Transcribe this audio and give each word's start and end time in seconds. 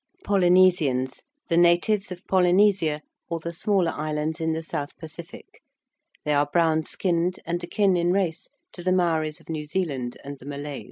~Polynesians~: 0.23 1.21
the 1.47 1.57
natives 1.57 2.11
of 2.11 2.25
Polynesia, 2.25 3.03
or 3.29 3.39
the 3.39 3.53
smaller 3.53 3.91
islands 3.91 4.41
in 4.41 4.51
the 4.53 4.63
South 4.63 4.97
Pacific. 4.97 5.61
They 6.25 6.33
are 6.33 6.49
brown 6.51 6.85
skinned, 6.85 7.39
and 7.45 7.63
akin 7.63 7.95
in 7.95 8.11
race 8.11 8.49
to 8.71 8.81
the 8.81 8.93
Maories 8.93 9.39
of 9.39 9.47
New 9.47 9.67
Zealand 9.67 10.17
and 10.23 10.39
the 10.39 10.45
Malays. 10.47 10.79